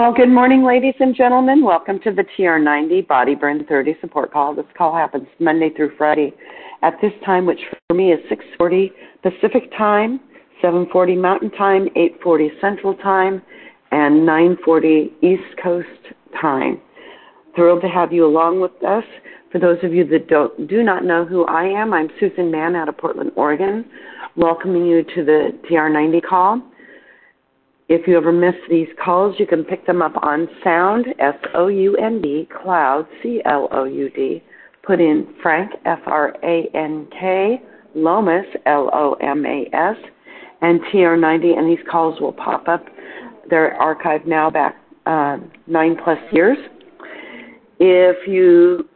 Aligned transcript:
Well, 0.00 0.14
good 0.14 0.30
morning, 0.30 0.64
ladies 0.64 0.94
and 0.98 1.14
gentlemen. 1.14 1.62
Welcome 1.62 2.00
to 2.04 2.10
the 2.10 2.24
TR90 2.34 3.06
Body 3.06 3.34
Burn 3.34 3.66
30 3.66 3.96
support 4.00 4.32
call. 4.32 4.54
This 4.54 4.64
call 4.74 4.96
happens 4.96 5.26
Monday 5.38 5.68
through 5.76 5.94
Friday 5.98 6.32
at 6.80 6.94
this 7.02 7.12
time, 7.22 7.44
which 7.44 7.60
for 7.86 7.94
me 7.94 8.10
is 8.10 8.18
6:40 8.30 8.92
Pacific 9.22 9.70
Time, 9.76 10.18
7:40 10.62 11.16
Mountain 11.16 11.50
Time, 11.50 11.86
8:40 11.96 12.50
Central 12.62 12.94
Time, 12.94 13.42
and 13.90 14.24
9:40 14.24 15.12
East 15.20 15.54
Coast 15.62 16.14
Time. 16.40 16.80
Thrilled 17.54 17.82
to 17.82 17.88
have 17.88 18.10
you 18.10 18.24
along 18.24 18.58
with 18.62 18.82
us. 18.82 19.04
For 19.52 19.58
those 19.58 19.84
of 19.84 19.92
you 19.92 20.04
that 20.04 20.28
don't 20.28 20.66
do 20.66 20.82
not 20.82 21.04
know 21.04 21.26
who 21.26 21.44
I 21.44 21.64
am, 21.64 21.92
I'm 21.92 22.08
Susan 22.18 22.50
Mann 22.50 22.74
out 22.74 22.88
of 22.88 22.96
Portland, 22.96 23.32
Oregon, 23.36 23.84
welcoming 24.34 24.86
you 24.86 25.02
to 25.02 25.24
the 25.24 25.52
TR90 25.68 26.22
call. 26.22 26.62
If 27.90 28.06
you 28.06 28.16
ever 28.16 28.30
miss 28.30 28.54
these 28.68 28.86
calls, 29.04 29.34
you 29.40 29.48
can 29.48 29.64
pick 29.64 29.84
them 29.84 30.00
up 30.00 30.12
on 30.22 30.46
Sound, 30.62 31.06
S 31.18 31.34
O 31.54 31.66
U 31.66 31.96
N 31.96 32.22
D, 32.22 32.48
Cloud, 32.62 33.04
C 33.20 33.42
L 33.44 33.68
O 33.72 33.82
U 33.82 34.08
D. 34.10 34.40
Put 34.84 35.00
in 35.00 35.34
Frank, 35.42 35.72
F 35.84 35.98
R 36.06 36.36
A 36.44 36.70
N 36.72 37.08
K, 37.10 37.60
Lomas, 37.96 38.46
L 38.66 38.90
O 38.92 39.14
M 39.14 39.44
A 39.44 39.68
S, 39.72 39.96
and 40.60 40.80
TR90, 40.82 41.58
and 41.58 41.68
these 41.68 41.84
calls 41.90 42.20
will 42.20 42.32
pop 42.32 42.68
up. 42.68 42.84
They're 43.50 43.76
archived 43.80 44.24
now 44.24 44.50
back 44.50 44.76
uh, 45.06 45.38
nine 45.66 45.96
plus 46.04 46.18
years. 46.30 46.58
If 47.80 48.28
you 48.28 48.88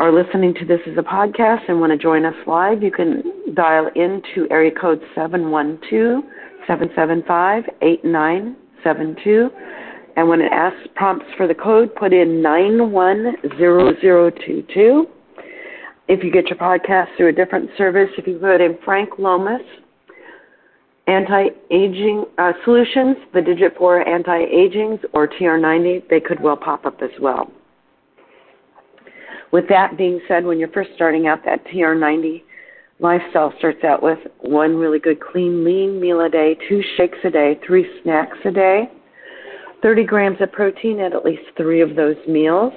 are 0.00 0.12
listening 0.12 0.52
to 0.60 0.66
this 0.66 0.80
as 0.86 0.98
a 0.98 1.02
podcast 1.02 1.62
and 1.68 1.80
want 1.80 1.92
to 1.92 1.98
join 1.98 2.26
us 2.26 2.34
live, 2.46 2.82
you 2.82 2.90
can 2.90 3.54
dial 3.54 3.88
into 3.94 4.46
area 4.50 4.70
code 4.70 5.00
712 5.14 6.22
775 6.66 7.64
8972. 7.82 9.50
And 10.16 10.28
when 10.28 10.40
it 10.40 10.52
asks 10.52 10.86
prompts 10.94 11.26
for 11.36 11.48
the 11.48 11.54
code, 11.54 11.92
put 11.96 12.12
in 12.12 12.40
910022. 12.40 15.06
If 16.06 16.22
you 16.22 16.30
get 16.30 16.48
your 16.48 16.58
podcast 16.58 17.06
through 17.16 17.30
a 17.30 17.32
different 17.32 17.70
service, 17.76 18.10
if 18.18 18.26
you 18.26 18.38
put 18.38 18.60
in 18.60 18.76
Frank 18.84 19.18
Lomas, 19.18 19.62
anti-aging 21.06 22.24
uh, 22.38 22.52
solutions, 22.64 23.16
the 23.32 23.42
digit 23.42 23.76
for 23.76 24.06
anti-agings, 24.06 25.00
or 25.12 25.28
TR90, 25.28 26.08
they 26.08 26.20
could 26.20 26.40
well 26.40 26.56
pop 26.56 26.86
up 26.86 27.02
as 27.02 27.10
well. 27.20 27.50
With 29.52 29.68
that 29.68 29.96
being 29.96 30.20
said, 30.26 30.44
when 30.44 30.58
you're 30.58 30.68
first 30.68 30.90
starting 30.94 31.26
out, 31.26 31.44
that 31.44 31.64
TR90 31.66 32.42
lifestyle 33.04 33.52
starts 33.58 33.84
out 33.84 34.02
with 34.02 34.18
one 34.40 34.74
really 34.76 34.98
good 34.98 35.20
clean 35.20 35.62
lean 35.62 36.00
meal 36.00 36.22
a 36.22 36.28
day, 36.28 36.56
two 36.68 36.82
shakes 36.96 37.18
a 37.22 37.30
day, 37.30 37.60
three 37.64 37.86
snacks 38.02 38.38
a 38.46 38.50
day, 38.50 38.90
30 39.82 40.04
grams 40.04 40.40
of 40.40 40.50
protein 40.50 40.98
at 41.00 41.12
at 41.12 41.24
least 41.24 41.42
three 41.56 41.82
of 41.82 41.94
those 41.94 42.16
meals, 42.26 42.72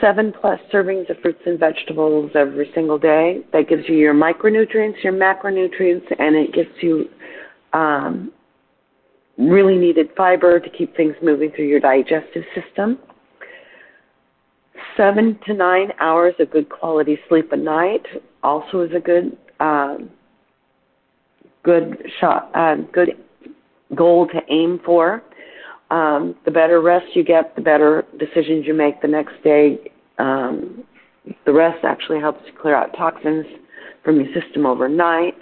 seven 0.00 0.32
plus 0.40 0.60
servings 0.72 1.10
of 1.10 1.18
fruits 1.20 1.42
and 1.46 1.58
vegetables 1.58 2.30
every 2.36 2.70
single 2.76 2.96
day. 2.96 3.40
That 3.52 3.68
gives 3.68 3.82
you 3.88 3.96
your 3.96 4.14
micronutrients, 4.14 5.02
your 5.02 5.12
macronutrients, 5.12 6.06
and 6.20 6.36
it 6.36 6.54
gives 6.54 6.70
you 6.80 7.08
um, 7.72 8.32
really 9.36 9.78
needed 9.78 10.10
fiber 10.16 10.60
to 10.60 10.70
keep 10.70 10.96
things 10.96 11.16
moving 11.20 11.50
through 11.56 11.66
your 11.66 11.80
digestive 11.80 12.44
system. 12.54 13.00
Seven 14.96 15.40
to 15.46 15.54
nine 15.54 15.88
hours 15.98 16.34
of 16.38 16.52
good 16.52 16.68
quality 16.68 17.18
sleep 17.28 17.50
a 17.50 17.56
night 17.56 18.06
also 18.42 18.80
is 18.80 18.90
a 18.94 19.00
good 19.00 19.36
um, 19.60 20.10
good 21.62 22.04
shot 22.20 22.50
uh, 22.54 22.76
good 22.92 23.10
goal 23.94 24.26
to 24.28 24.40
aim 24.50 24.80
for. 24.84 25.22
Um, 25.90 26.34
the 26.46 26.50
better 26.50 26.80
rest 26.80 27.06
you 27.14 27.22
get, 27.22 27.54
the 27.54 27.60
better 27.60 28.04
decisions 28.18 28.66
you 28.66 28.72
make 28.72 29.02
the 29.02 29.08
next 29.08 29.34
day. 29.44 29.78
Um, 30.18 30.84
the 31.44 31.52
rest 31.52 31.84
actually 31.84 32.18
helps 32.18 32.44
to 32.46 32.52
clear 32.60 32.74
out 32.74 32.96
toxins 32.96 33.46
from 34.02 34.16
your 34.18 34.32
system 34.32 34.64
overnight. 34.66 35.38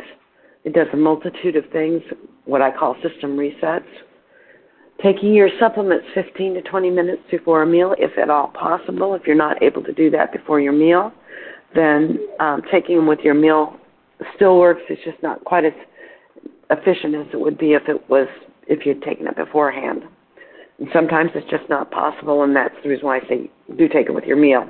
It 0.65 0.75
does 0.75 0.89
a 0.93 0.97
multitude 0.97 1.57
of 1.57 1.65
things, 1.73 2.03
what 2.45 2.61
I 2.61 2.71
call 2.77 2.97
system 2.97 3.37
resets. 3.37 3.85
Taking 5.03 5.33
your 5.33 5.49
supplements 5.59 6.05
15 6.15 6.55
to 6.55 6.63
20 6.63 6.91
minutes 6.91 7.23
before 7.31 7.63
a 7.63 7.67
meal, 7.67 7.95
if 7.99 8.19
at 8.19 8.29
all 8.29 8.49
possible. 8.49 9.15
If 9.15 9.23
you're 9.27 9.37
not 9.37 9.63
able 9.63 9.83
to 9.85 9.93
do 9.93 10.11
that 10.11 10.33
before 10.33 10.61
your 10.61 10.75
meal, 10.75 11.13
then 11.75 12.19
um, 12.41 12.63
taking 12.71 12.97
them 12.97 13.07
with 13.07 13.21
your 13.21 13.35
meal 13.35 13.77
still 14.37 14.59
works. 14.59 14.83
It's 14.89 15.03
just 15.05 15.23
not 15.23 15.45
quite 15.45 15.65
as 15.65 15.73
efficient 16.71 17.15
as 17.15 17.27
it 17.33 17.41
would 17.41 17.59
be 17.59 17.73
if 17.73 17.83
it 17.89 18.09
was 18.09 18.29
if 18.67 18.87
you'd 18.87 19.03
taken 19.03 19.27
it 19.27 19.37
beforehand. 19.37 20.03
And 20.79 20.89
sometimes 20.93 21.31
it's 21.35 21.49
just 21.51 21.69
not 21.69 21.91
possible, 21.91 22.43
and 22.43 22.55
that's 22.55 22.75
the 22.83 22.89
reason 22.89 23.07
why 23.07 23.19
I 23.19 23.29
say 23.29 23.51
do 23.77 23.89
take 23.89 24.07
it 24.07 24.15
with 24.15 24.25
your 24.25 24.37
meal. 24.37 24.69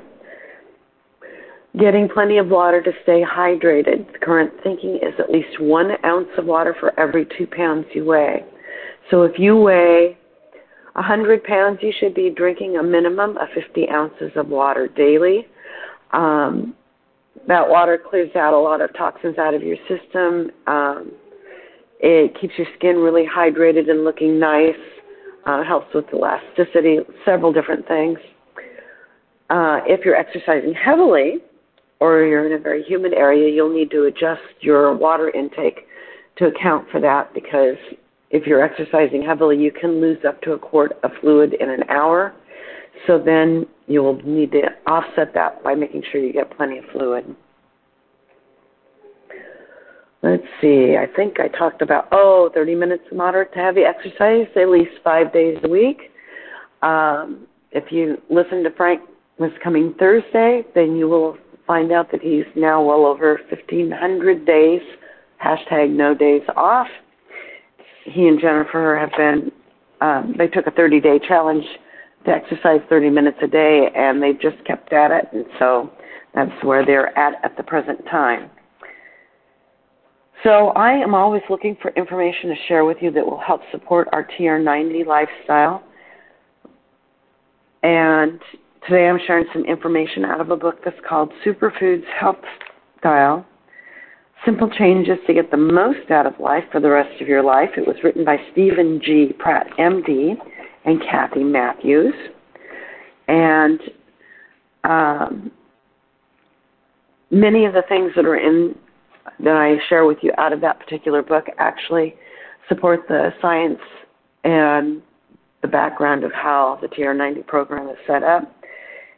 Getting 1.78 2.08
plenty 2.08 2.38
of 2.38 2.48
water 2.48 2.82
to 2.82 2.90
stay 3.04 3.22
hydrated. 3.22 4.12
The 4.12 4.18
current 4.18 4.52
thinking 4.64 4.96
is 4.96 5.14
at 5.20 5.30
least 5.30 5.60
one 5.60 5.92
ounce 6.04 6.28
of 6.36 6.46
water 6.46 6.74
for 6.80 6.98
every 6.98 7.26
two 7.38 7.46
pounds 7.46 7.86
you 7.94 8.04
weigh. 8.04 8.44
So 9.10 9.22
if 9.22 9.38
you 9.38 9.56
weigh 9.56 10.18
100 10.94 11.44
pounds, 11.44 11.78
you 11.80 11.92
should 12.00 12.14
be 12.14 12.30
drinking 12.30 12.76
a 12.76 12.82
minimum 12.82 13.36
of 13.38 13.48
50 13.54 13.88
ounces 13.88 14.32
of 14.34 14.48
water 14.48 14.88
daily. 14.88 15.46
Um, 16.12 16.74
that 17.48 17.68
water 17.68 17.98
clears 17.98 18.34
out 18.36 18.54
a 18.54 18.58
lot 18.58 18.80
of 18.80 18.94
toxins 18.96 19.38
out 19.38 19.54
of 19.54 19.62
your 19.62 19.76
system. 19.88 20.50
Um, 20.66 21.12
it 22.00 22.38
keeps 22.40 22.54
your 22.56 22.66
skin 22.76 22.96
really 22.96 23.26
hydrated 23.26 23.90
and 23.90 24.04
looking 24.04 24.38
nice. 24.38 24.74
Uh, 25.46 25.64
helps 25.64 25.92
with 25.94 26.04
elasticity, 26.12 26.98
several 27.24 27.50
different 27.50 27.88
things. 27.88 28.18
Uh, 29.48 29.80
if 29.86 30.04
you're 30.04 30.14
exercising 30.14 30.74
heavily 30.74 31.38
or 31.98 32.22
you're 32.24 32.46
in 32.46 32.52
a 32.52 32.62
very 32.62 32.82
humid 32.82 33.14
area, 33.14 33.48
you'll 33.52 33.74
need 33.74 33.90
to 33.90 34.04
adjust 34.04 34.42
your 34.60 34.94
water 34.94 35.30
intake 35.30 35.86
to 36.36 36.46
account 36.46 36.86
for 36.90 37.00
that 37.00 37.32
because 37.32 37.76
if 38.30 38.46
you're 38.46 38.62
exercising 38.62 39.22
heavily, 39.22 39.56
you 39.56 39.72
can 39.72 40.00
lose 40.00 40.18
up 40.26 40.40
to 40.42 40.52
a 40.52 40.58
quart 40.58 40.92
of 41.02 41.10
fluid 41.20 41.54
in 41.54 41.68
an 41.70 41.82
hour. 41.88 42.34
So 43.06 43.18
then 43.18 43.66
you 43.86 44.02
will 44.02 44.20
need 44.22 44.52
to 44.52 44.62
offset 44.86 45.34
that 45.34 45.62
by 45.62 45.74
making 45.74 46.02
sure 46.10 46.22
you 46.22 46.32
get 46.32 46.56
plenty 46.56 46.78
of 46.78 46.84
fluid. 46.92 47.34
Let's 50.22 50.42
see, 50.60 50.96
I 50.98 51.06
think 51.16 51.40
I 51.40 51.48
talked 51.48 51.80
about, 51.80 52.08
oh, 52.12 52.50
30 52.52 52.74
minutes 52.74 53.04
of 53.10 53.16
moderate 53.16 53.54
to 53.54 53.58
heavy 53.58 53.82
exercise 53.82 54.46
at 54.54 54.68
least 54.68 54.90
five 55.02 55.32
days 55.32 55.56
a 55.64 55.68
week. 55.68 56.10
Um, 56.82 57.46
if 57.72 57.90
you 57.90 58.18
listen 58.28 58.62
to 58.64 58.70
Frank 58.76 59.00
this 59.38 59.50
coming 59.64 59.94
Thursday, 59.98 60.62
then 60.74 60.94
you 60.96 61.08
will 61.08 61.38
find 61.66 61.90
out 61.90 62.10
that 62.12 62.20
he's 62.20 62.44
now 62.54 62.84
well 62.84 63.06
over 63.06 63.40
1,500 63.48 64.44
days, 64.44 64.82
hashtag 65.42 65.90
no 65.90 66.14
days 66.14 66.42
off 66.54 66.88
he 68.04 68.26
and 68.28 68.40
Jennifer 68.40 68.98
have 68.98 69.10
been, 69.16 69.52
um, 70.00 70.34
they 70.36 70.48
took 70.48 70.66
a 70.66 70.70
30 70.70 71.00
day 71.00 71.18
challenge 71.26 71.64
to 72.24 72.30
exercise 72.30 72.80
30 72.88 73.10
minutes 73.10 73.38
a 73.42 73.46
day, 73.46 73.88
and 73.94 74.22
they've 74.22 74.40
just 74.40 74.62
kept 74.66 74.92
at 74.92 75.10
it, 75.10 75.26
and 75.32 75.44
so 75.58 75.90
that's 76.34 76.52
where 76.64 76.84
they're 76.84 77.16
at 77.18 77.34
at 77.44 77.56
the 77.56 77.62
present 77.62 77.98
time. 78.10 78.50
So 80.44 80.68
I 80.68 80.92
am 80.92 81.14
always 81.14 81.42
looking 81.50 81.76
for 81.82 81.90
information 81.96 82.48
to 82.50 82.56
share 82.66 82.84
with 82.84 82.98
you 83.00 83.10
that 83.10 83.24
will 83.24 83.40
help 83.40 83.60
support 83.70 84.08
our 84.12 84.26
TR90 84.38 85.06
lifestyle. 85.06 85.82
And 87.82 88.40
today 88.86 89.08
I'm 89.08 89.18
sharing 89.26 89.46
some 89.52 89.64
information 89.66 90.24
out 90.24 90.40
of 90.40 90.50
a 90.50 90.56
book 90.56 90.76
that's 90.84 90.96
called 91.06 91.30
Superfoods 91.44 92.04
Health 92.18 92.36
Style 92.98 93.46
Simple 94.44 94.70
Changes 94.70 95.18
to 95.26 95.34
Get 95.34 95.50
the 95.50 95.56
Most 95.58 96.10
Out 96.10 96.24
of 96.24 96.32
Life 96.40 96.64
for 96.72 96.80
the 96.80 96.88
Rest 96.88 97.20
of 97.20 97.28
Your 97.28 97.42
Life. 97.42 97.70
It 97.76 97.86
was 97.86 97.96
written 98.02 98.24
by 98.24 98.38
Steven 98.52 98.98
G. 99.04 99.34
Pratt, 99.38 99.66
MD, 99.78 100.34
and 100.84 101.00
Kathy 101.02 101.44
Matthews. 101.44 102.14
And 103.28 103.80
um, 104.84 105.50
many 107.30 107.64
of 107.64 107.72
the 107.72 107.82
things 107.88 108.12
that 108.16 108.24
are 108.24 108.36
in 108.36 108.74
that 109.38 109.56
I 109.56 109.76
share 109.88 110.06
with 110.06 110.18
you 110.22 110.32
out 110.38 110.52
of 110.52 110.60
that 110.62 110.80
particular 110.80 111.22
book 111.22 111.46
actually 111.58 112.14
support 112.68 113.00
the 113.08 113.30
science 113.40 113.78
and 114.44 115.02
the 115.62 115.68
background 115.68 116.24
of 116.24 116.32
how 116.32 116.78
the 116.80 116.88
TR90 116.88 117.46
program 117.46 117.88
is 117.88 117.96
set 118.06 118.22
up. 118.22 118.50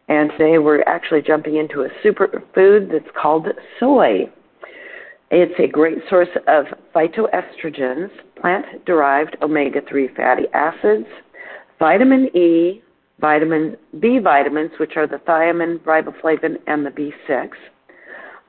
And 0.08 0.30
today 0.32 0.58
we're 0.58 0.82
actually 0.82 1.22
jumping 1.22 1.56
into 1.56 1.82
a 1.82 1.88
superfood 2.04 2.90
that's 2.90 3.16
called 3.20 3.46
soy. 3.78 4.30
It's 5.30 5.58
a 5.58 5.66
great 5.66 5.98
source 6.10 6.28
of 6.46 6.66
phytoestrogens, 6.94 8.10
plant 8.38 8.84
derived 8.84 9.36
omega 9.40 9.80
3 9.88 10.08
fatty 10.14 10.44
acids, 10.52 11.06
vitamin 11.82 12.28
E, 12.36 12.80
vitamin 13.18 13.76
B 13.98 14.20
vitamins, 14.20 14.70
which 14.78 14.92
are 14.94 15.08
the 15.08 15.16
thiamine, 15.16 15.80
riboflavin, 15.80 16.54
and 16.68 16.86
the 16.86 16.90
B6, 16.90 17.48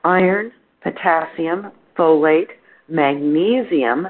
iron, 0.04 0.52
potassium, 0.84 1.72
folate, 1.98 2.50
magnesium, 2.88 4.06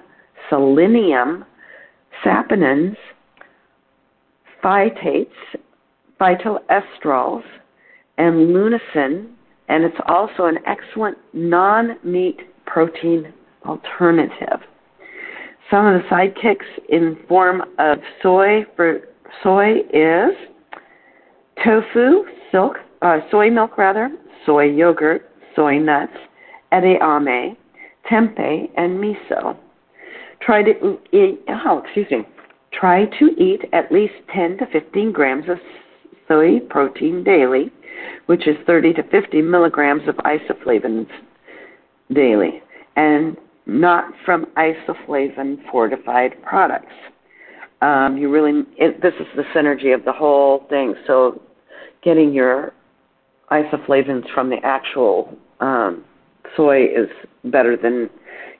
selenium, 0.50 1.46
saponins, 2.22 2.96
phytates, 4.62 5.30
phytoestrols, 6.20 7.44
and 8.18 8.34
lunasin, 8.54 9.30
and 9.70 9.84
it's 9.84 9.96
also 10.06 10.44
an 10.44 10.58
excellent 10.66 11.16
non 11.32 11.96
meat 12.04 12.40
protein 12.66 13.32
alternative. 13.64 14.60
Some 15.70 15.86
of 15.86 16.02
the 16.02 16.08
sidekicks 16.10 16.66
in 16.90 17.16
form 17.26 17.62
of 17.78 17.96
soy 18.22 18.66
for 18.76 19.00
soy 19.42 19.78
is 19.92 20.34
tofu, 21.62 22.24
silk, 22.50 22.76
uh, 23.02 23.18
soy 23.30 23.50
milk 23.50 23.78
rather, 23.78 24.10
soy 24.44 24.64
yogurt, 24.64 25.30
soy 25.54 25.78
nuts, 25.78 26.16
edamame, 26.72 27.56
tempeh, 28.10 28.70
and 28.76 28.98
miso. 28.98 29.56
Try 30.40 30.62
to 30.62 30.98
eat, 31.12 31.40
oh, 31.48 31.82
excuse 31.84 32.06
me. 32.10 32.26
Try 32.72 33.06
to 33.18 33.26
eat 33.38 33.62
at 33.72 33.90
least 33.92 34.14
10 34.34 34.58
to 34.58 34.66
15 34.66 35.12
grams 35.12 35.48
of 35.48 35.58
soy 36.28 36.60
protein 36.68 37.22
daily, 37.22 37.70
which 38.26 38.46
is 38.46 38.56
30 38.66 38.94
to 38.94 39.02
50 39.04 39.42
milligrams 39.42 40.02
of 40.08 40.16
isoflavones 40.16 41.08
daily, 42.12 42.62
and 42.96 43.36
not 43.66 44.12
from 44.24 44.46
isoflavone 44.56 45.58
fortified 45.70 46.32
products. 46.42 46.92
Um, 47.84 48.16
you 48.16 48.30
really, 48.30 48.62
it, 48.78 49.02
this 49.02 49.12
is 49.20 49.26
the 49.36 49.42
synergy 49.54 49.94
of 49.94 50.06
the 50.06 50.12
whole 50.12 50.64
thing. 50.70 50.94
So, 51.06 51.42
getting 52.02 52.32
your 52.32 52.72
isoflavones 53.50 54.24
from 54.32 54.48
the 54.48 54.56
actual 54.64 55.36
um, 55.60 56.02
soy 56.56 56.84
is 56.84 57.10
better 57.44 57.76
than 57.76 58.08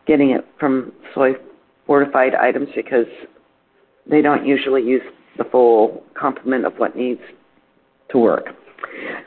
getting 0.06 0.32
it 0.32 0.44
from 0.60 0.92
soy 1.14 1.32
fortified 1.86 2.34
items 2.34 2.68
because 2.76 3.06
they 4.08 4.20
don't 4.20 4.46
usually 4.46 4.82
use 4.82 5.02
the 5.38 5.44
full 5.44 6.02
complement 6.12 6.66
of 6.66 6.74
what 6.74 6.94
needs 6.94 7.20
to 8.10 8.18
work. 8.18 8.48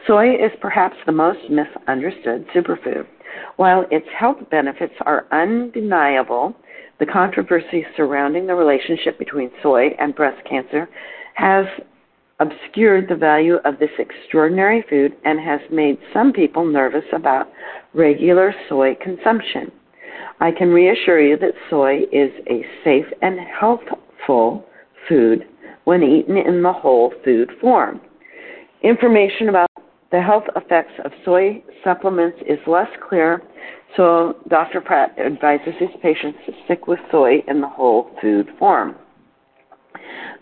Soy 0.06 0.36
is 0.36 0.52
perhaps 0.62 0.96
the 1.08 1.12
most 1.12 1.40
misunderstood 1.50 2.46
superfood. 2.56 3.08
While 3.56 3.86
its 3.90 4.06
health 4.16 4.38
benefits 4.52 4.94
are 5.08 5.26
undeniable, 5.32 6.56
the 7.00 7.06
controversy 7.06 7.86
surrounding 7.96 8.48
the 8.48 8.56
relationship 8.56 9.20
between 9.20 9.52
soy 9.62 9.90
and 10.00 10.16
breast 10.16 10.44
cancer 10.50 10.90
has 11.36 11.66
obscured 12.40 13.08
the 13.08 13.16
value 13.16 13.56
of 13.66 13.80
this 13.80 13.90
extraordinary 14.00 14.84
food 14.90 15.14
and 15.26 15.40
has 15.40 15.60
made 15.72 15.98
some 16.14 16.32
people 16.32 16.66
nervous 16.66 17.06
about 17.14 17.48
regular 17.94 18.54
soy 18.70 18.96
consumption. 19.02 19.72
I 20.40 20.52
can 20.52 20.70
reassure 20.70 21.20
you 21.20 21.38
that 21.38 21.54
soy 21.70 22.02
is 22.12 22.32
a 22.48 22.64
safe 22.84 23.08
and 23.22 23.40
healthful 23.40 24.66
food 25.08 25.46
when 25.86 26.04
eaten 26.04 26.38
in 26.38 26.62
the 26.62 26.74
whole 26.74 27.14
food 27.24 27.50
form. 27.60 28.02
Information 28.84 29.50
about 29.50 29.67
the 30.12 30.22
health 30.22 30.46
effects 30.56 30.94
of 31.04 31.12
soy 31.26 31.64
supplements 31.84 32.38
is 32.48 32.60
less 32.68 32.90
clear, 33.08 33.42
so 33.96 34.38
Dr. 34.48 34.82
Pratt 34.82 35.18
advises 35.20 35.74
his 35.80 35.90
patients 36.02 36.40
to 36.46 36.54
stick 36.66 36.88
with 36.88 37.00
soy 37.12 37.44
in 37.48 37.62
the 37.62 37.68
whole 37.68 38.12
food 38.22 38.48
form. 38.58 38.96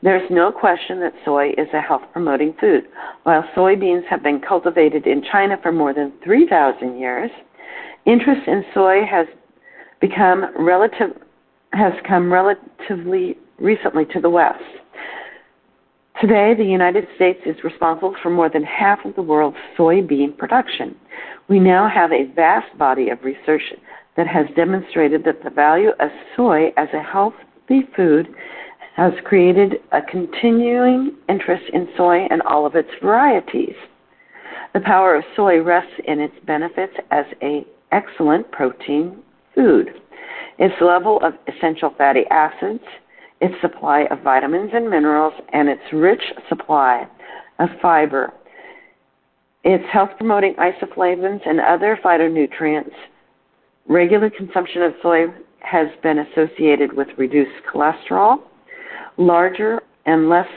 There's 0.03 0.29
no 0.29 0.51
question 0.51 1.00
that 1.00 1.13
soy 1.23 1.50
is 1.57 1.67
a 1.73 1.81
health 1.81 2.03
promoting 2.13 2.53
food. 2.59 2.83
While 3.23 3.44
soybeans 3.56 4.06
have 4.06 4.21
been 4.21 4.39
cultivated 4.39 5.07
in 5.07 5.23
China 5.31 5.57
for 5.63 5.71
more 5.71 5.94
than 5.94 6.13
3,000 6.23 7.00
years, 7.00 7.31
interest 8.06 8.41
in 8.47 8.63
soy 8.73 9.01
has 9.09 9.25
become 10.01 10.45
relative 10.59 11.12
has 11.73 11.94
come 12.07 12.31
relatively 12.31 13.38
recently 13.59 14.06
to 14.06 14.21
the 14.21 14.29
West. 14.29 14.63
Today, 16.21 16.53
the 16.57 16.63
United 16.63 17.07
States 17.17 17.41
is 17.45 17.62
responsible 17.62 18.15
for 18.23 18.29
more 18.29 18.50
than 18.50 18.63
half 18.63 19.03
of 19.03 19.15
the 19.15 19.21
world's 19.21 19.57
soybean 19.77 20.38
production. 20.38 20.95
We 21.50 21.59
now 21.59 21.89
have 21.89 22.13
a 22.13 22.31
vast 22.33 22.77
body 22.77 23.09
of 23.09 23.21
research 23.23 23.62
that 24.15 24.25
has 24.25 24.45
demonstrated 24.56 25.25
that 25.25 25.44
the 25.44 25.50
value 25.50 25.89
of 26.00 26.09
soy 26.38 26.71
as 26.77 26.88
a 26.94 27.03
healthy 27.03 27.81
food 27.97 28.33
has 28.95 29.12
created 29.25 29.81
a 29.91 30.01
continuing 30.01 31.17
interest 31.27 31.65
in 31.73 31.89
soy 31.97 32.27
and 32.29 32.41
all 32.44 32.65
of 32.65 32.75
its 32.75 32.89
varieties. 33.01 33.75
The 34.73 34.79
power 34.79 35.15
of 35.15 35.25
soy 35.35 35.62
rests 35.62 36.00
in 36.07 36.21
its 36.21 36.35
benefits 36.45 36.94
as 37.12 37.25
an 37.41 37.65
excellent 37.91 38.50
protein 38.53 39.17
food, 39.53 39.89
its 40.59 40.75
level 40.79 41.19
of 41.21 41.33
essential 41.53 41.94
fatty 41.97 42.23
acids, 42.31 42.83
its 43.41 43.55
supply 43.61 44.05
of 44.11 44.21
vitamins 44.21 44.71
and 44.73 44.89
minerals, 44.89 45.33
and 45.53 45.67
its 45.69 45.81
rich 45.91 46.21
supply 46.49 47.07
of 47.59 47.69
fiber. 47.81 48.33
Its 49.63 49.83
health 49.91 50.11
promoting 50.17 50.55
isoflavones 50.55 51.41
and 51.47 51.59
other 51.59 51.99
phytonutrients. 52.03 52.93
Regular 53.87 54.29
consumption 54.29 54.83
of 54.83 54.93
soy 55.01 55.25
has 55.59 55.87
been 56.03 56.19
associated 56.19 56.93
with 56.93 57.07
reduced 57.17 57.65
cholesterol, 57.71 58.37
larger 59.17 59.81
and 60.05 60.29
less 60.29 60.47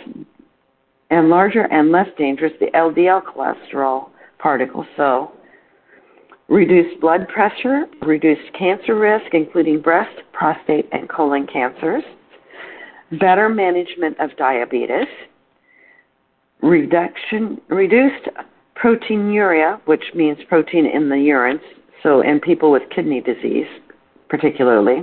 and 1.10 1.31
larger 1.31 1.62
and 1.72 1.90
less 1.90 2.08
dangerous 2.19 2.52
the 2.60 2.66
LDL 2.74 3.22
cholesterol 3.22 4.10
particles. 4.38 4.86
So, 4.96 5.32
reduced 6.48 7.00
blood 7.00 7.26
pressure, 7.28 7.86
reduced 8.02 8.52
cancer 8.58 8.94
risk, 8.94 9.32
including 9.32 9.81
breast, 9.81 10.20
prostate, 10.32 10.86
and 10.92 11.08
colon 11.08 11.46
cancers, 11.46 12.04
better 13.20 13.49
management 13.49 14.19
of 14.20 14.37
diabetes, 14.37 15.06
reduction, 16.62 17.60
reduced 17.69 18.28
proteinuria, 18.76 19.81
which 19.87 20.05
means 20.14 20.38
protein 20.49 20.87
in 20.87 21.08
the 21.08 21.19
urine, 21.19 21.60
so 22.02 22.20
in 22.20 22.40
people 22.40 22.70
with 22.70 22.82
kidney 22.94 23.20
disease, 23.20 23.66
particularly, 24.28 25.02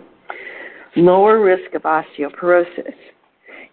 lower 0.95 1.41
risk 1.43 1.73
of 1.73 1.81
osteoporosis 1.83 2.93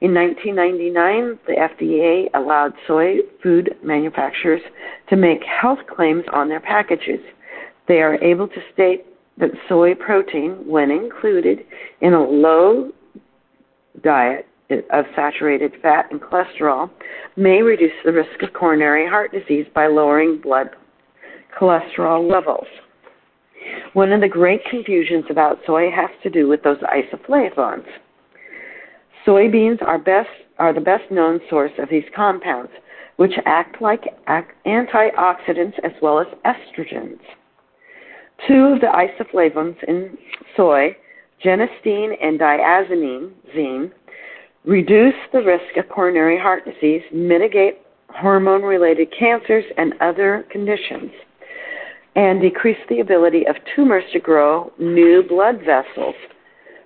in 0.02 0.14
1999, 0.14 1.38
the 1.46 1.55
FDA 1.55 2.26
allowed 2.34 2.73
soy 2.88 3.19
food 3.40 3.76
manufacturers 3.84 4.61
to 5.08 5.14
make 5.14 5.44
health 5.44 5.79
claims 5.94 6.25
on 6.32 6.49
their 6.49 6.58
packages. 6.58 7.20
They 7.87 8.02
are 8.02 8.17
able 8.17 8.49
to 8.49 8.61
state 8.75 9.06
that 9.38 9.52
soy 9.69 9.94
protein, 9.94 10.67
when 10.67 10.90
included 10.90 11.61
in 12.00 12.14
a 12.14 12.20
low 12.20 12.91
diet 14.03 14.46
of 14.70 15.05
saturated 15.15 15.72
fat 15.82 16.06
and 16.11 16.20
cholesterol, 16.20 16.91
may 17.37 17.61
reduce 17.63 17.93
the 18.05 18.13
risk 18.13 18.43
of 18.43 18.53
coronary 18.55 19.06
heart 19.06 19.32
disease 19.32 19.67
by 19.75 19.87
lowering 19.87 20.41
blood 20.41 20.70
cholesterol 21.58 22.31
levels. 22.31 22.67
One 23.93 24.13
of 24.13 24.20
the 24.20 24.29
great 24.29 24.65
confusions 24.70 25.25
about 25.31 25.58
soy 25.67 25.91
has 25.91 26.11
to 26.22 26.31
do 26.31 26.49
with 26.49 26.63
those 26.63 26.79
isoflavones. 26.79 27.84
Soybeans 29.27 29.82
are, 29.82 29.99
best, 29.99 30.31
are 30.58 30.72
the 30.72 30.81
best 30.81 31.11
known 31.11 31.41
source 31.51 31.72
of 31.79 31.89
these 31.91 32.05
compounds, 32.17 32.72
which 33.17 33.32
act 33.44 33.81
like 33.82 34.05
antioxidants 34.67 35.79
as 35.84 35.93
well 36.01 36.19
as 36.19 36.27
estrogens. 36.44 37.20
Two 38.49 38.75
of 38.75 38.81
the 38.81 38.87
isoflavones 38.87 39.77
in 39.87 40.17
soy, 40.56 40.96
genistein 41.44 42.13
and 42.22 42.39
daidzein, 42.39 43.93
reduce 44.65 45.15
the 45.32 45.43
risk 45.43 45.77
of 45.77 45.89
coronary 45.89 46.39
heart 46.39 46.65
disease, 46.65 47.03
mitigate 47.13 47.79
hormone 48.08 48.63
related 48.63 49.13
cancers 49.19 49.65
and 49.77 49.94
other 50.01 50.44
conditions, 50.51 51.11
and 52.15 52.41
decrease 52.41 52.79
the 52.89 53.01
ability 53.01 53.46
of 53.46 53.56
tumors 53.75 54.05
to 54.13 54.20
grow 54.20 54.72
new 54.79 55.25
blood 55.29 55.61
vessels 55.65 56.15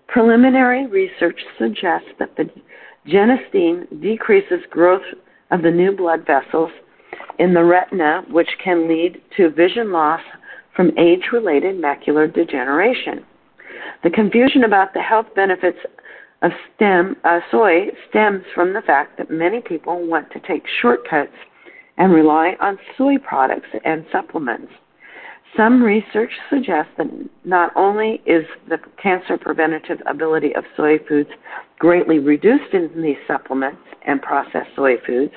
Preliminary 0.09 0.87
research 0.87 1.39
suggests 1.59 2.09
that 2.19 2.37
the 2.37 2.49
genistein 3.07 4.01
decreases 4.01 4.61
growth 4.71 5.03
of 5.51 5.63
the 5.63 5.71
new 5.71 5.93
blood 5.93 6.25
vessels 6.27 6.71
in 7.39 7.53
the 7.53 7.65
retina, 7.65 8.23
which 8.31 8.49
can 8.63 8.89
lead 8.89 9.21
to 9.37 9.51
vision 9.51 9.93
loss 9.93 10.21
from 10.75 10.97
age 10.99 11.29
related 11.33 11.77
macular 11.77 12.33
degeneration. 12.33 13.25
The 14.07 14.13
confusion 14.13 14.63
about 14.63 14.95
the 14.95 15.03
health 15.03 15.27
benefits 15.35 15.81
of 16.41 16.53
stem 16.77 17.17
uh, 17.25 17.41
soy 17.51 17.89
stems 18.09 18.45
from 18.55 18.73
the 18.73 18.81
fact 18.83 19.19
that 19.19 19.33
many 19.33 19.61
people 19.61 20.07
want 20.07 20.31
to 20.31 20.39
take 20.47 20.63
shortcuts 20.81 21.35
and 21.99 22.13
rely 22.13 22.55
on 22.61 22.79
soy 22.97 23.19
products 23.19 23.67
and 23.85 24.07
supplements. 24.13 24.71
Some 25.57 25.83
research 25.83 26.31
suggests 26.49 26.93
that 26.99 27.09
not 27.45 27.73
only 27.75 28.23
is 28.27 28.45
the 28.69 28.79
cancer 29.03 29.37
preventative 29.37 29.99
ability 30.07 30.55
of 30.55 30.63
soy 30.77 31.01
foods 31.09 31.31
greatly 31.81 32.21
reduced 32.21 32.75
in 32.75 33.03
these 33.03 33.19
supplements 33.27 33.83
and 34.07 34.23
processed 34.23 34.71
soy 34.77 34.99
foods, 35.05 35.35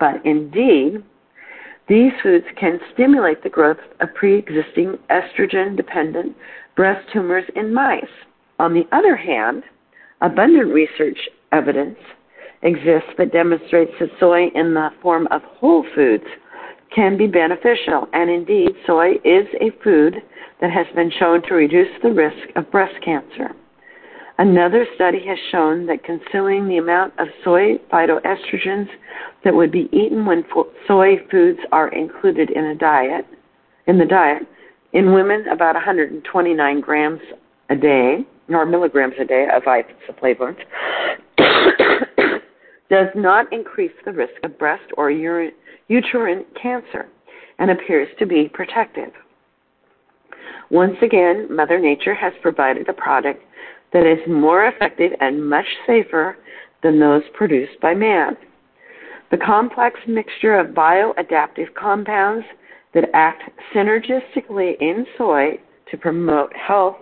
but 0.00 0.24
indeed, 0.24 1.04
these 1.88 2.12
foods 2.22 2.46
can 2.58 2.80
stimulate 2.94 3.42
the 3.42 3.50
growth 3.50 3.80
of 4.00 4.14
pre 4.14 4.38
existing 4.38 4.96
estrogen 5.10 5.76
dependent 5.76 6.34
breast 6.78 7.04
tumors 7.12 7.42
in 7.56 7.74
mice. 7.74 8.04
On 8.60 8.72
the 8.72 8.86
other 8.92 9.16
hand, 9.16 9.64
abundant 10.20 10.72
research 10.72 11.18
evidence 11.50 11.98
exists 12.62 13.10
that 13.18 13.32
demonstrates 13.32 13.90
that 13.98 14.10
soy 14.20 14.46
in 14.54 14.74
the 14.74 14.90
form 15.02 15.26
of 15.32 15.42
whole 15.42 15.84
foods 15.96 16.22
can 16.94 17.18
be 17.18 17.26
beneficial, 17.26 18.06
and 18.12 18.30
indeed, 18.30 18.70
soy 18.86 19.14
is 19.24 19.46
a 19.60 19.72
food 19.82 20.22
that 20.60 20.70
has 20.70 20.86
been 20.94 21.10
shown 21.18 21.42
to 21.48 21.54
reduce 21.54 21.90
the 22.04 22.12
risk 22.12 22.48
of 22.54 22.70
breast 22.70 22.94
cancer. 23.04 23.50
Another 24.38 24.86
study 24.94 25.18
has 25.26 25.38
shown 25.50 25.84
that 25.86 26.04
consuming 26.04 26.68
the 26.68 26.76
amount 26.76 27.12
of 27.18 27.26
soy 27.42 27.76
phytoestrogens 27.92 28.86
that 29.42 29.54
would 29.54 29.72
be 29.72 29.88
eaten 29.90 30.24
when 30.24 30.44
soy 30.86 31.16
foods 31.28 31.58
are 31.72 31.88
included 31.88 32.50
in 32.50 32.66
a 32.66 32.76
diet, 32.76 33.26
in 33.88 33.98
the 33.98 34.06
diet, 34.06 34.42
in 34.92 35.12
women 35.12 35.46
about 35.48 35.74
129 35.74 36.80
grams 36.80 37.20
a 37.70 37.76
day 37.76 38.24
or 38.48 38.64
milligrams 38.64 39.14
a 39.20 39.24
day 39.24 39.46
of 39.54 39.62
isoflavones 39.64 40.58
does 42.90 43.08
not 43.14 43.52
increase 43.52 43.92
the 44.04 44.12
risk 44.12 44.32
of 44.42 44.58
breast 44.58 44.90
or 44.96 45.10
uterine 45.10 46.44
cancer 46.60 47.06
and 47.58 47.70
appears 47.70 48.08
to 48.18 48.26
be 48.26 48.48
protective. 48.48 49.12
Once 50.70 50.96
again, 51.02 51.46
Mother 51.50 51.78
Nature 51.78 52.14
has 52.14 52.32
provided 52.42 52.88
a 52.88 52.92
product 52.92 53.42
that 53.92 54.06
is 54.06 54.18
more 54.28 54.66
effective 54.66 55.12
and 55.20 55.48
much 55.48 55.66
safer 55.86 56.36
than 56.82 57.00
those 57.00 57.22
produced 57.34 57.80
by 57.80 57.94
man. 57.94 58.36
The 59.30 59.38
complex 59.38 60.00
mixture 60.06 60.58
of 60.58 60.68
bioadaptive 60.68 61.74
compounds 61.74 62.46
that 62.94 63.10
act 63.14 63.42
synergistically 63.74 64.76
in 64.80 65.06
soy 65.16 65.58
to 65.90 65.96
promote 65.96 66.52
health 66.54 66.96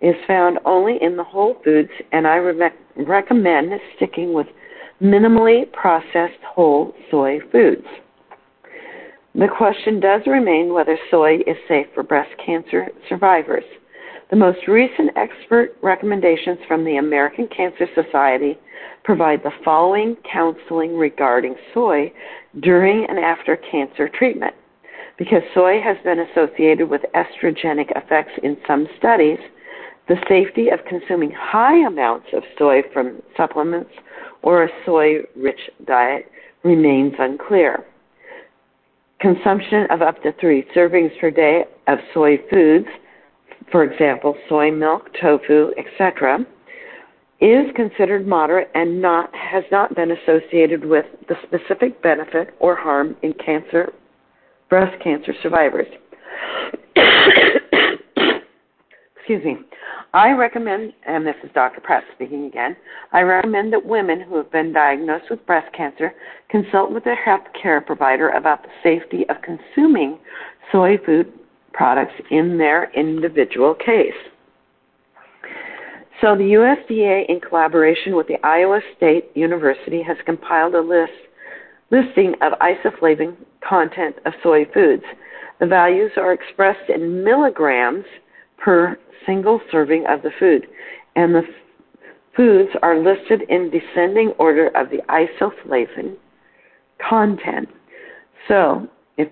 is 0.00 0.14
found 0.26 0.58
only 0.64 0.96
in 1.02 1.16
the 1.16 1.24
whole 1.24 1.56
foods, 1.62 1.90
and 2.12 2.26
I 2.26 2.36
re- 2.36 2.70
recommend 2.96 3.72
sticking 3.96 4.32
with 4.32 4.46
minimally 5.02 5.70
processed 5.72 6.42
whole 6.46 6.94
soy 7.10 7.40
foods. 7.52 7.86
The 9.34 9.48
question 9.48 10.00
does 10.00 10.22
remain 10.26 10.72
whether 10.72 10.98
soy 11.10 11.36
is 11.46 11.56
safe 11.68 11.86
for 11.94 12.02
breast 12.02 12.30
cancer 12.44 12.88
survivors. 13.08 13.64
The 14.30 14.36
most 14.36 14.66
recent 14.68 15.10
expert 15.16 15.76
recommendations 15.82 16.58
from 16.66 16.84
the 16.84 16.96
American 16.96 17.48
Cancer 17.48 17.86
Society 17.94 18.58
provide 19.04 19.42
the 19.42 19.52
following 19.64 20.16
counseling 20.30 20.96
regarding 20.96 21.54
soy 21.74 22.12
during 22.60 23.06
and 23.08 23.18
after 23.18 23.56
cancer 23.56 24.08
treatment. 24.08 24.54
Because 25.20 25.42
soy 25.52 25.82
has 25.82 25.98
been 26.02 26.18
associated 26.18 26.88
with 26.88 27.02
estrogenic 27.14 27.92
effects 27.94 28.32
in 28.42 28.56
some 28.66 28.88
studies, 28.98 29.38
the 30.08 30.16
safety 30.26 30.70
of 30.70 30.80
consuming 30.88 31.30
high 31.30 31.86
amounts 31.86 32.28
of 32.32 32.42
soy 32.58 32.80
from 32.90 33.20
supplements 33.36 33.90
or 34.40 34.64
a 34.64 34.68
soy 34.86 35.18
rich 35.36 35.60
diet 35.86 36.24
remains 36.64 37.12
unclear. 37.18 37.84
Consumption 39.20 39.86
of 39.90 40.00
up 40.00 40.22
to 40.22 40.32
three 40.40 40.66
servings 40.74 41.12
per 41.20 41.30
day 41.30 41.66
of 41.86 41.98
soy 42.14 42.38
foods 42.50 42.88
for 43.70 43.84
example, 43.84 44.36
soy 44.48 44.70
milk, 44.70 45.10
tofu, 45.20 45.72
etc., 45.78 46.40
is 47.40 47.66
considered 47.74 48.26
moderate 48.26 48.70
and 48.74 49.00
not 49.00 49.34
has 49.34 49.64
not 49.70 49.94
been 49.94 50.10
associated 50.10 50.84
with 50.84 51.06
the 51.28 51.36
specific 51.46 52.02
benefit 52.02 52.54
or 52.58 52.74
harm 52.74 53.16
in 53.22 53.32
cancer 53.34 53.92
breast 54.70 55.02
cancer 55.02 55.34
survivors. 55.42 55.88
Excuse 59.16 59.44
me. 59.44 59.58
I 60.12 60.30
recommend, 60.32 60.92
and 61.06 61.24
this 61.24 61.36
is 61.44 61.50
Dr. 61.54 61.80
Pratt 61.80 62.02
speaking 62.14 62.46
again, 62.46 62.76
I 63.12 63.20
recommend 63.20 63.72
that 63.72 63.84
women 63.84 64.20
who 64.20 64.36
have 64.36 64.50
been 64.50 64.72
diagnosed 64.72 65.26
with 65.30 65.46
breast 65.46 65.72
cancer 65.72 66.12
consult 66.48 66.90
with 66.90 67.04
their 67.04 67.14
health 67.14 67.44
care 67.60 67.80
provider 67.80 68.30
about 68.30 68.62
the 68.62 68.70
safety 68.82 69.24
of 69.28 69.36
consuming 69.42 70.18
soy 70.72 70.98
food 71.06 71.32
products 71.72 72.14
in 72.30 72.58
their 72.58 72.90
individual 72.94 73.74
case. 73.74 74.12
So 76.20 76.36
the 76.36 76.42
USDA, 76.42 77.28
in 77.28 77.40
collaboration 77.40 78.16
with 78.16 78.26
the 78.26 78.44
Iowa 78.44 78.80
State 78.96 79.30
University, 79.34 80.02
has 80.02 80.16
compiled 80.26 80.74
a 80.74 80.80
list 80.80 81.12
listing 81.90 82.34
of 82.40 82.52
isoflavin 82.60 83.36
content 83.66 84.16
of 84.26 84.32
soy 84.42 84.64
foods. 84.72 85.02
The 85.58 85.66
values 85.66 86.12
are 86.16 86.32
expressed 86.32 86.88
in 86.88 87.24
milligrams 87.24 88.04
per 88.58 88.98
single 89.26 89.60
serving 89.70 90.06
of 90.06 90.22
the 90.22 90.30
food, 90.38 90.66
and 91.16 91.34
the 91.34 91.42
foods 92.36 92.70
are 92.82 92.98
listed 92.98 93.42
in 93.48 93.70
descending 93.70 94.32
order 94.38 94.68
of 94.68 94.88
the 94.90 95.02
isoflavin 95.08 96.16
content. 97.08 97.68
So, 98.48 98.88
if 99.18 99.28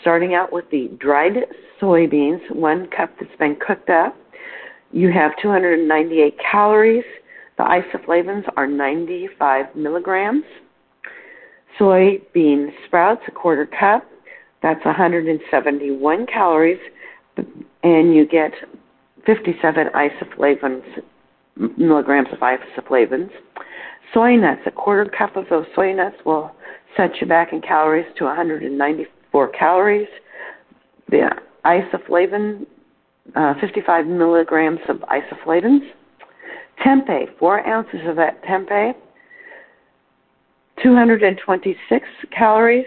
starting 0.00 0.34
out 0.34 0.52
with 0.52 0.64
the 0.70 0.90
dried 0.98 1.34
soybeans, 1.80 2.40
one 2.54 2.88
cup 2.88 3.10
that's 3.20 3.36
been 3.38 3.56
cooked 3.66 3.90
up. 3.90 4.16
You 4.92 5.12
have 5.12 5.32
298 5.40 6.36
calories. 6.50 7.04
The 7.58 7.64
isoflavins 7.64 8.44
are 8.56 8.66
95 8.66 9.74
milligrams. 9.74 10.44
Soybean 11.78 12.68
sprouts, 12.86 13.22
a 13.28 13.30
quarter 13.30 13.66
cup. 13.66 14.04
That's 14.62 14.84
171 14.84 16.26
calories, 16.26 16.80
and 17.82 18.14
you 18.14 18.26
get 18.26 18.52
57 19.26 19.86
isoflavins, 19.94 20.82
milligrams 21.76 22.28
of 22.32 22.38
isoflavins. 22.38 23.30
Soy 24.14 24.36
nuts, 24.36 24.62
a 24.66 24.70
quarter 24.70 25.10
cup 25.10 25.36
of 25.36 25.44
those 25.50 25.66
soy 25.74 25.92
nuts 25.92 26.16
will 26.24 26.52
set 26.96 27.20
you 27.20 27.26
back 27.26 27.52
in 27.52 27.60
calories 27.60 28.06
to 28.16 28.24
194 28.24 29.48
calories. 29.48 30.08
The 31.08 31.30
isoflavin, 31.64 32.66
uh, 33.34 33.54
55 33.60 34.06
milligrams 34.06 34.80
of 34.88 34.98
isoflavins. 35.10 35.80
Tempeh, 36.84 37.26
4 37.38 37.66
ounces 37.66 38.00
of 38.06 38.16
that 38.16 38.42
tempeh. 38.44 38.94
226 40.82 42.06
calories, 42.36 42.86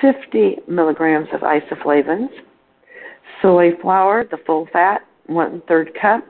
50 0.00 0.58
milligrams 0.68 1.28
of 1.32 1.40
isoflavins. 1.40 2.28
Soy 3.42 3.72
flour, 3.82 4.24
the 4.30 4.38
full 4.46 4.68
fat, 4.72 5.02
one 5.26 5.62
third 5.66 5.90
cup, 6.00 6.24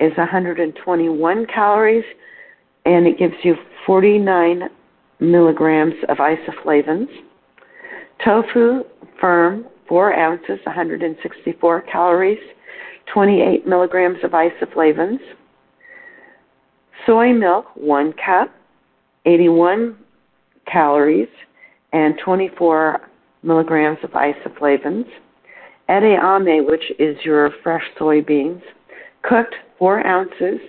is 0.00 0.16
121 0.16 1.46
calories, 1.46 2.04
and 2.84 3.06
it 3.06 3.18
gives 3.18 3.34
you 3.42 3.54
49 3.86 4.68
milligrams 5.20 5.94
of 6.08 6.18
isoflavins. 6.18 7.08
Tofu, 8.24 8.84
firm, 9.20 9.66
4 9.88 10.14
ounces, 10.14 10.58
164 10.64 11.82
calories, 11.82 12.38
28 13.12 13.66
milligrams 13.66 14.18
of 14.22 14.32
isoflavins. 14.32 15.18
Soy 17.06 17.32
milk, 17.32 17.66
1 17.74 18.12
cup, 18.14 18.50
81 19.26 19.96
calories, 20.70 21.28
and 21.92 22.14
24 22.24 23.00
milligrams 23.42 23.98
of 24.02 24.10
isoflavins. 24.10 25.06
Edamame, 25.88 26.66
which 26.66 26.92
is 26.98 27.16
your 27.24 27.50
fresh 27.62 27.84
soybeans, 27.98 28.62
cooked 29.22 29.54
4 29.78 30.06
ounces, 30.06 30.60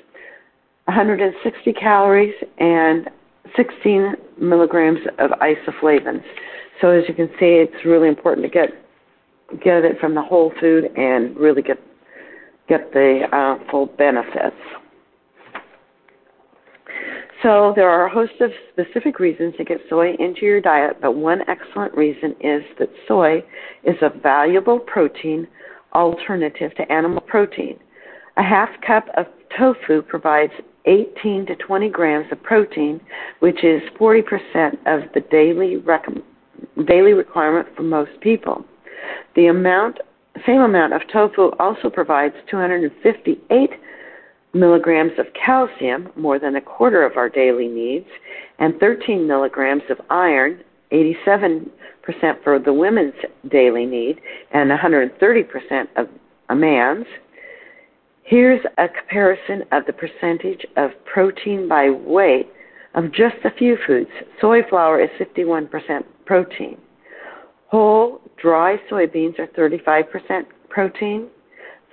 160 0.85 1.73
calories, 1.73 2.33
and 2.59 3.09
16 3.55 4.13
milligrams 4.39 4.99
of 5.19 5.31
isoflavins. 5.31 6.23
So 6.81 6.89
as 6.89 7.03
you 7.07 7.15
can 7.15 7.29
see, 7.39 7.63
it's 7.63 7.85
really 7.85 8.07
important 8.07 8.45
to 8.45 8.49
get 8.51 8.69
get 9.63 9.85
it 9.85 9.99
from 9.99 10.15
the 10.15 10.21
whole 10.21 10.51
food 10.59 10.85
and 10.97 11.35
really 11.37 11.61
get 11.61 11.77
get 12.67 12.91
the 12.93 13.21
uh, 13.31 13.69
full 13.69 13.85
benefits. 13.85 14.55
So 17.45 17.73
there 17.75 17.91
are 17.91 18.07
a 18.07 18.09
host 18.11 18.41
of 18.41 18.49
specific 18.71 19.19
reasons 19.19 19.53
to 19.57 19.63
get 19.63 19.77
soy 19.87 20.15
into 20.17 20.47
your 20.47 20.59
diet, 20.59 20.97
but 20.99 21.11
one 21.11 21.41
excellent 21.47 21.95
reason 21.95 22.31
is 22.41 22.63
that 22.79 22.89
soy 23.07 23.43
is 23.83 23.95
a 24.01 24.09
valuable 24.09 24.79
protein 24.79 25.47
alternative 25.93 26.73
to 26.75 26.91
animal 26.91 27.21
protein. 27.21 27.77
A 28.37 28.41
half 28.41 28.69
cup 28.81 29.05
of 29.15 29.27
tofu 29.55 30.01
provides 30.01 30.53
18 30.85 31.45
to 31.45 31.55
20 31.55 31.87
grams 31.89 32.25
of 32.31 32.41
protein, 32.41 32.99
which 33.41 33.63
is 33.63 33.79
40% 33.99 34.23
of 34.87 35.01
the 35.13 35.21
daily 35.29 35.77
recommended 35.77 36.25
daily 36.87 37.13
requirement 37.13 37.67
for 37.75 37.83
most 37.83 38.11
people. 38.21 38.65
The 39.35 39.47
amount, 39.47 39.99
same 40.47 40.61
amount 40.61 40.93
of 40.93 41.01
tofu 41.13 41.51
also 41.59 41.91
provides 41.91 42.33
258 42.49 43.69
milligrams 44.55 45.11
of 45.19 45.27
calcium, 45.33 46.09
more 46.15 46.39
than 46.39 46.55
a 46.55 46.61
quarter 46.61 47.05
of 47.05 47.17
our 47.17 47.29
daily 47.29 47.67
needs, 47.67 48.07
and 48.57 48.79
13 48.79 49.27
milligrams 49.27 49.83
of 49.89 49.99
iron, 50.09 50.63
87% 50.91 51.69
for 52.43 52.57
the 52.57 52.73
women's 52.73 53.13
daily 53.51 53.85
need, 53.85 54.21
and 54.51 54.71
130% 54.71 55.87
of 55.97 56.07
a 56.49 56.55
man's. 56.55 57.05
Here's 58.23 58.61
a 58.77 58.87
comparison 58.87 59.63
of 59.71 59.85
the 59.85 59.93
percentage 59.93 60.65
of 60.77 60.91
protein 61.05 61.67
by 61.67 61.89
weight 61.89 62.49
of 62.95 63.11
just 63.11 63.35
a 63.43 63.51
few 63.57 63.77
foods, 63.85 64.09
soy 64.39 64.61
flour 64.69 65.01
is 65.01 65.09
51% 65.19 65.69
protein. 66.25 66.77
Whole, 67.67 68.21
dry 68.41 68.77
soybeans 68.89 69.37
are 69.37 69.47
35% 69.47 70.45
protein. 70.69 71.27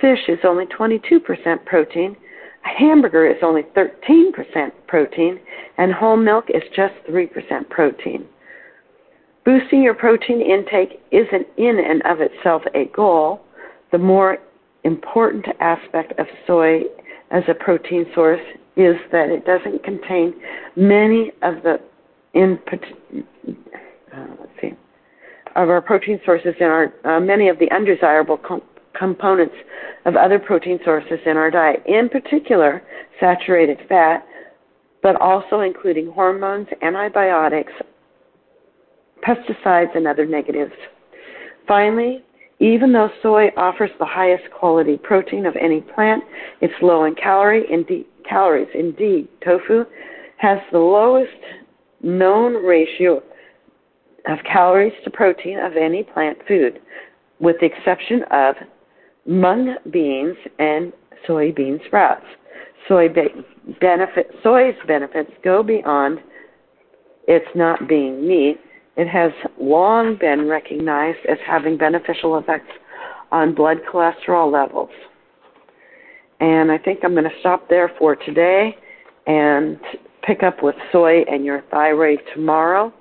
Fish 0.01 0.21
is 0.29 0.39
only 0.45 0.67
22% 0.67 1.65
protein. 1.67 2.17
A 2.65 2.69
hamburger 2.69 3.27
is 3.27 3.37
only 3.43 3.63
13% 3.77 4.73
protein. 4.87 5.41
And 5.79 5.93
whole 5.93 6.17
milk 6.17 6.47
is 6.49 6.63
just 6.75 6.95
3% 7.09 7.69
protein. 7.71 8.27
Boosting 9.45 9.83
your 9.83 9.95
protein 9.95 10.41
intake 10.41 11.01
isn't 11.11 11.47
in 11.57 11.79
and 11.79 12.03
of 12.03 12.21
itself 12.21 12.63
a 12.75 12.85
goal. 12.95 13.41
The 13.91 13.99
more 13.99 14.39
important 14.85 15.47
aspect 15.61 16.19
of 16.19 16.27
soy 16.47 16.83
as 17.31 17.43
a 17.49 17.55
protein 17.55 18.07
source 18.15 18.41
is 18.77 18.97
that 19.11 19.29
it 19.29 19.45
doesn't 19.45 19.83
contain 19.83 20.35
many 20.77 21.33
of 21.43 21.63
the 21.63 21.81
input, 22.35 22.83
uh, 23.17 24.27
let's 24.41 24.53
see, 24.61 24.73
of 25.57 25.69
our 25.69 25.83
protein 25.83 26.21
sources 26.25 26.55
in 26.61 26.67
our 26.67 26.93
uh, 27.05 27.21
many 27.21 27.49
of 27.49 27.59
the 27.59 27.71
undesirable 27.71 28.39
com- 28.39 28.63
components 28.99 29.55
of 30.05 30.17
other 30.17 30.39
protein 30.39 30.79
sources 30.85 31.19
in 31.27 31.37
our 31.37 31.51
diet, 31.51 31.83
in 31.87 32.09
particular 32.09 32.83
saturated 33.21 33.79
fat, 33.89 34.27
but 35.03 35.21
also 35.21 35.61
including 35.61 36.11
hormones, 36.11 36.67
antibiotics, 36.83 37.73
pesticides, 39.27 39.97
and 39.97 40.07
other 40.07 40.27
negatives. 40.27 40.73
Finally, 41.67 42.23
even 42.61 42.93
though 42.93 43.11
soy 43.23 43.49
offers 43.57 43.91
the 43.99 44.07
highest 44.07 44.45
quality 44.57 44.97
protein 44.97 45.47
of 45.47 45.57
any 45.57 45.81
plant, 45.81 46.23
it's 46.61 46.75
low 46.81 47.05
in 47.05 47.15
calorie, 47.15 47.67
calories. 48.29 48.69
Indeed, 48.75 49.29
tofu 49.45 49.85
has 50.37 50.59
the 50.71 50.79
lowest 50.79 51.31
known 52.03 52.65
ratio 52.65 53.23
of 54.29 54.39
calories 54.45 54.93
to 55.05 55.11
protein 55.11 55.59
of 55.59 55.77
any 55.77 56.05
plant 56.05 56.39
food, 56.47 56.81
with 57.41 57.57
the 57.61 57.67
exception 57.67 58.23
of 58.31 58.55
mung 59.27 59.77
beans 59.91 60.37
and 60.59 60.93
soybean 61.29 61.85
sprouts. 61.87 62.27
Soy 62.89 63.09
benefit, 63.81 64.31
soy's 64.43 64.75
benefits 64.87 65.31
go 65.45 65.63
beyond 65.63 66.19
its 67.29 67.47
not 67.55 67.89
being 67.89 68.27
meat. 68.27 68.59
It 68.97 69.09
has 69.09 69.33
long 69.59 70.17
been 70.19 70.49
recognized 70.49 71.21
as 71.29 71.39
having 71.47 71.79
beneficial 71.79 72.39
effects 72.39 72.73
on 73.31 73.55
blood 73.55 73.79
cholesterol 73.91 74.53
levels. 74.53 74.91
And 76.41 76.73
I 76.73 76.79
think 76.79 77.01
I'm 77.05 77.13
going 77.13 77.25
to 77.25 77.41
stop 77.41 77.69
there 77.69 77.93
for 77.99 78.17
today 78.17 78.77
and 79.27 79.79
pick 80.23 80.43
up 80.43 80.63
with 80.63 80.75
soy 80.91 81.23
and 81.23 81.45
your 81.45 81.63
thyroid 81.71 82.19
tomorrow. 82.35 82.93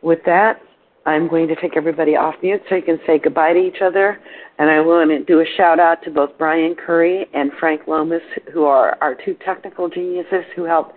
With 0.00 0.20
that, 0.24 0.60
I'm 1.08 1.26
going 1.26 1.48
to 1.48 1.56
take 1.56 1.74
everybody 1.74 2.16
off 2.16 2.34
mute 2.42 2.60
so 2.68 2.74
you 2.74 2.82
can 2.82 2.98
say 3.06 3.18
goodbye 3.18 3.54
to 3.54 3.58
each 3.58 3.80
other. 3.82 4.20
And 4.58 4.68
I 4.68 4.80
want 4.80 5.08
to 5.08 5.24
do 5.24 5.40
a 5.40 5.44
shout 5.56 5.80
out 5.80 6.02
to 6.04 6.10
both 6.10 6.36
Brian 6.36 6.74
Curry 6.74 7.24
and 7.32 7.50
Frank 7.58 7.86
Lomas, 7.86 8.20
who 8.52 8.64
are 8.64 8.98
our 9.00 9.14
two 9.24 9.34
technical 9.42 9.88
geniuses 9.88 10.44
who 10.54 10.64
help 10.64 10.92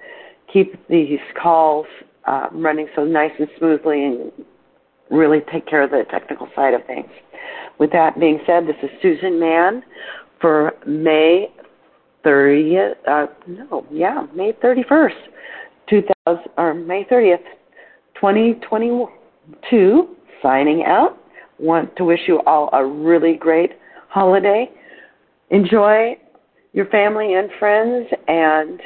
keep 0.51 0.85
these 0.89 1.19
calls 1.41 1.85
uh, 2.27 2.47
running 2.51 2.87
so 2.93 3.05
nice 3.05 3.31
and 3.39 3.47
smoothly 3.57 4.03
and 4.03 4.31
really 5.09 5.39
take 5.49 5.65
care 5.65 5.81
of 5.81 5.91
the 5.91 6.03
technical 6.11 6.49
side 6.57 6.73
of 6.73 6.85
things. 6.87 7.09
With 7.79 7.93
that 7.93 8.19
being 8.19 8.41
said, 8.45 8.67
this 8.67 8.75
is 8.83 8.89
Susan 9.01 9.39
Mann 9.39 9.81
for 10.41 10.73
May 10.85 11.53
30th, 12.25 12.95
uh, 13.07 13.27
no, 13.47 13.85
yeah, 13.89 14.25
May 14.35 14.51
31st, 14.61 15.11
2000, 15.89 16.43
or 16.57 16.74
May 16.74 17.05
30th, 17.05 17.37
2022, 19.69 20.15
signing 20.41 20.83
out. 20.85 21.17
Want 21.59 21.95
to 21.97 22.03
wish 22.03 22.21
you 22.27 22.41
all 22.45 22.69
a 22.73 22.85
really 22.85 23.35
great 23.35 23.71
holiday. 24.09 24.69
Enjoy 25.49 26.17
your 26.73 26.85
family 26.87 27.35
and 27.35 27.49
friends, 27.59 28.07
and 28.27 28.81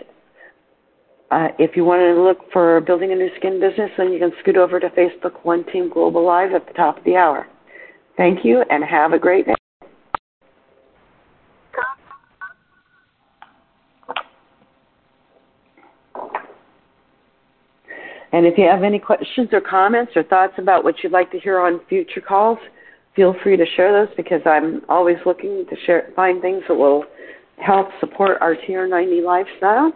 uh, 1.31 1.47
if 1.59 1.75
you 1.75 1.85
want 1.85 2.01
to 2.01 2.21
look 2.21 2.51
for 2.51 2.81
building 2.81 3.11
a 3.11 3.15
Nu 3.15 3.29
Skin 3.37 3.59
business, 3.59 3.91
then 3.97 4.11
you 4.11 4.19
can 4.19 4.31
scoot 4.41 4.57
over 4.57 4.79
to 4.79 4.89
Facebook 4.89 5.43
One 5.43 5.63
Team 5.71 5.89
Global 5.93 6.25
Live 6.25 6.53
at 6.53 6.67
the 6.67 6.73
top 6.73 6.97
of 6.97 7.03
the 7.03 7.15
hour. 7.15 7.47
Thank 8.17 8.43
you, 8.43 8.63
and 8.69 8.83
have 8.83 9.13
a 9.13 9.19
great 9.19 9.45
day. 9.45 9.55
And 18.35 18.45
if 18.45 18.57
you 18.57 18.67
have 18.67 18.83
any 18.83 18.99
questions 18.99 19.47
or 19.53 19.61
comments 19.61 20.11
or 20.13 20.23
thoughts 20.23 20.55
about 20.57 20.83
what 20.83 20.95
you'd 21.01 21.13
like 21.13 21.31
to 21.31 21.39
hear 21.39 21.57
on 21.57 21.79
future 21.87 22.19
calls, 22.19 22.57
feel 23.15 23.33
free 23.41 23.55
to 23.55 23.65
share 23.77 23.93
those 23.93 24.13
because 24.17 24.41
I'm 24.45 24.81
always 24.89 25.15
looking 25.25 25.65
to 25.69 25.75
share, 25.85 26.11
find 26.17 26.41
things 26.41 26.61
that 26.67 26.75
will 26.75 27.05
help 27.65 27.87
support 28.01 28.37
our 28.41 28.57
TR90 28.57 29.23
lifestyle. 29.23 29.93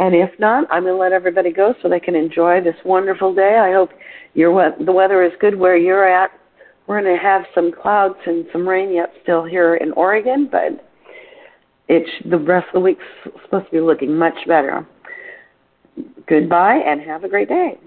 And 0.00 0.16
if 0.16 0.30
not, 0.40 0.66
I'm 0.72 0.82
going 0.82 0.94
to 0.94 1.00
let 1.00 1.12
everybody 1.12 1.52
go 1.52 1.72
so 1.80 1.88
they 1.88 2.00
can 2.00 2.16
enjoy 2.16 2.60
this 2.60 2.74
wonderful 2.84 3.32
day. 3.32 3.58
I 3.58 3.74
hope 3.74 3.90
your 4.34 4.74
the 4.84 4.90
weather 4.90 5.22
is 5.22 5.30
good 5.40 5.56
where 5.56 5.76
you're 5.76 6.04
at 6.04 6.32
we're 6.86 7.00
going 7.00 7.16
to 7.16 7.22
have 7.22 7.42
some 7.54 7.72
clouds 7.72 8.16
and 8.26 8.46
some 8.52 8.68
rain 8.68 8.92
yet 8.92 9.12
still 9.22 9.44
here 9.44 9.76
in 9.76 9.92
Oregon, 9.92 10.48
but 10.50 10.84
it's 11.88 12.10
the 12.28 12.38
rest 12.38 12.66
of 12.68 12.74
the 12.74 12.80
week's 12.80 13.04
supposed 13.44 13.66
to 13.66 13.70
be 13.70 13.80
looking 13.80 14.16
much 14.16 14.34
better. 14.46 14.86
Goodbye 16.26 16.76
and 16.76 17.00
have 17.00 17.24
a 17.24 17.28
great 17.28 17.48
day. 17.48 17.78